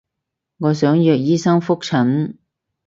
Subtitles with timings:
[0.57, 2.37] 我想約醫生覆診